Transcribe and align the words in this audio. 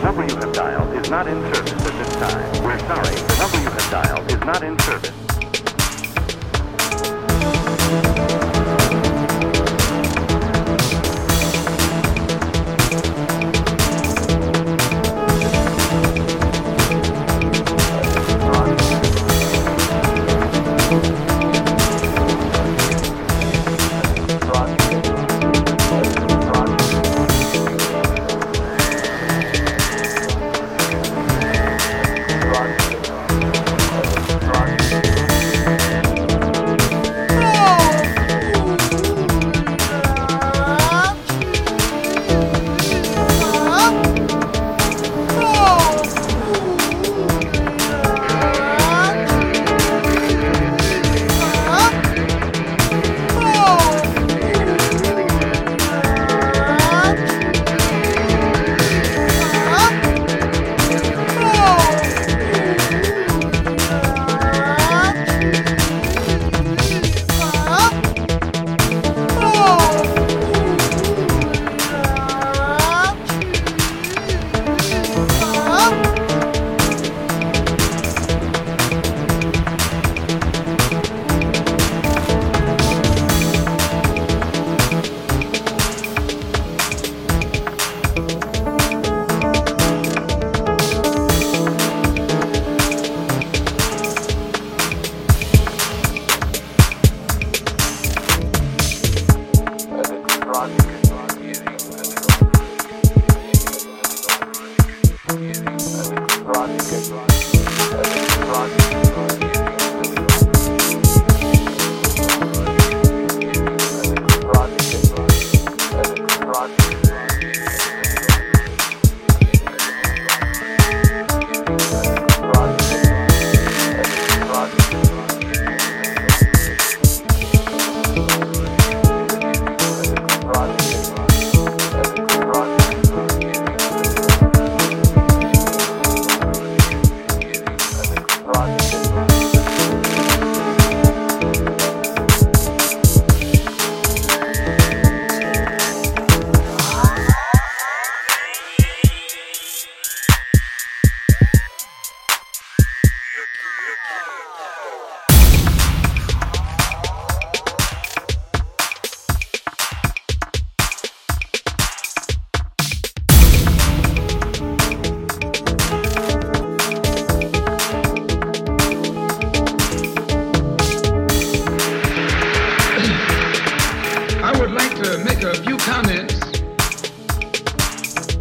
The 0.00 0.06
number 0.06 0.22
you 0.24 0.36
have 0.36 0.52
dialed 0.54 0.96
is 0.96 1.10
not 1.10 1.26
in 1.26 1.54
service 1.54 1.72
at 1.72 1.78
this 1.78 2.16
time. 2.16 2.64
We're 2.64 2.78
sorry, 2.78 3.14
the 3.14 3.36
number 3.38 3.58
you 3.58 3.68
have 3.68 3.90
dialed 3.90 4.32
is 4.32 4.40
not 4.40 4.62
in 4.62 4.78
service. 4.78 5.19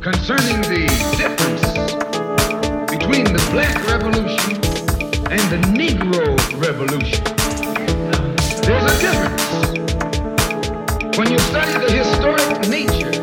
Concerning 0.01 0.61
the 0.61 0.87
difference 1.17 1.61
between 2.89 3.25
the 3.25 3.49
black 3.51 3.75
revolution 3.87 4.69
and 5.31 5.41
the 5.51 5.57
Negro 5.78 6.35
revolution. 6.59 7.23
There's 8.63 8.84
a 8.84 8.95
difference. 9.00 9.45
When 11.17 11.29
you 11.29 11.38
study 11.38 11.73
the 11.73 11.91
historic 11.91 12.67
nature 12.67 13.13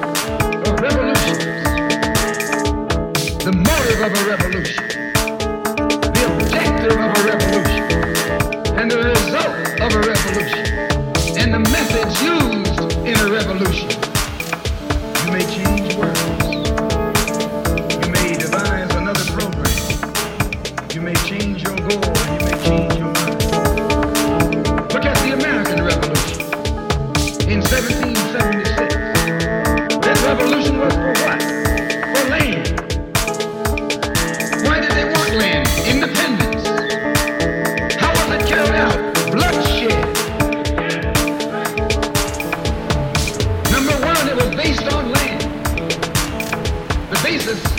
of 0.70 0.80
revolutions, 0.80 1.42
the 3.42 3.52
motive 3.52 4.00
of 4.06 4.12
a 4.14 4.22
revolution, 4.30 4.86
the 6.14 6.22
objective 6.34 6.92
of 6.92 7.10
a 7.10 7.22
revolution, 7.26 7.82
and 8.78 8.88
the 8.88 8.98
result 8.98 9.56
of 9.80 9.90
a 9.92 10.00
revolution 10.06 10.66
and 11.36 11.54
the 11.54 11.58
methods 11.70 12.22
used 12.22 12.92
in 13.04 13.16
a 13.18 13.32
revolution. 13.32 14.05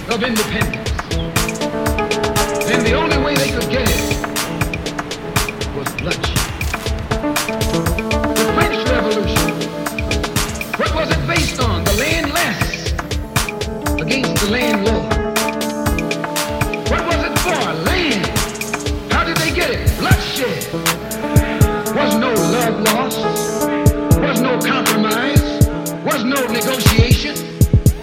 Of 0.09 0.23
independence. 0.23 0.89
And 2.71 2.85
the 2.85 2.93
only 2.93 3.17
way 3.17 3.35
they 3.35 3.49
could 3.49 3.69
get 3.69 3.89
it 3.89 4.15
was 5.75 5.87
bloodshed. 5.95 6.37
The 8.37 8.45
French 8.55 8.89
Revolution. 8.89 9.51
What 10.79 10.95
was 10.95 11.11
it 11.11 11.27
based 11.27 11.59
on? 11.61 11.83
The 11.83 11.93
land 11.93 12.31
less 12.33 12.93
against 14.01 14.45
the 14.45 14.51
landlord. 14.51 15.13
What 16.89 17.05
was 17.05 17.21
it 17.27 17.39
for? 17.39 17.73
Land. 17.83 18.27
How 19.11 19.23
did 19.25 19.35
they 19.37 19.51
get 19.53 19.71
it? 19.71 19.91
Bloodshed. 19.99 20.73
Was 21.93 22.15
no 22.15 22.33
love 22.33 22.79
lost. 22.81 23.19
Was 24.21 24.39
no 24.39 24.57
compromise. 24.59 25.67
Was 26.05 26.23
no 26.23 26.47
negotiation. 26.47 27.46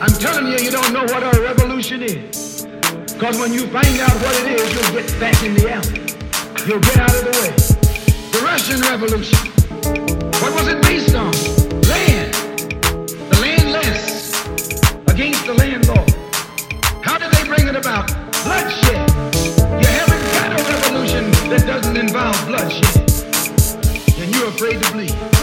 I'm 0.05 0.13
telling 0.21 0.53
you, 0.53 0.59
you 0.59 0.71
don't 0.71 0.93
know 0.93 1.05
what 1.05 1.23
a 1.23 1.41
revolution 1.41 2.03
is. 2.03 2.67
Because 3.15 3.39
when 3.39 3.55
you 3.55 3.67
find 3.69 3.99
out 4.01 4.13
what 4.21 4.37
it 4.45 4.61
is, 4.61 4.75
you'll 4.75 5.01
get 5.01 5.09
back 5.19 5.43
in 5.43 5.55
the 5.55 5.73
alley. 5.73 5.97
You'll 6.69 6.81
get 6.81 6.99
out 6.99 7.15
of 7.17 7.25
the 7.25 7.33
way. 7.41 7.49
The 8.31 8.41
Russian 8.45 8.83
Revolution. 8.83 9.39
What 10.43 10.53
was 10.57 10.69
it 10.69 10.83
based 10.83 11.15
on? 11.15 11.33
Land. 11.89 12.35
The 13.33 13.39
landless 13.41 14.45
against 15.09 15.47
the 15.47 15.55
landlord. 15.55 16.11
How 17.03 17.17
did 17.17 17.33
they 17.33 17.45
bring 17.49 17.67
it 17.67 17.75
about? 17.75 18.09
Bloodshed. 18.45 19.09
You 19.81 19.89
haven't 19.89 20.25
got 20.37 20.53
a 20.53 20.65
revolution 20.71 21.31
that 21.49 21.65
doesn't 21.67 21.97
involve 21.97 22.37
bloodshed. 22.47 23.09
And 24.21 24.35
you're 24.37 24.49
afraid 24.49 24.83
to 24.83 24.93
bleed. 24.93 25.34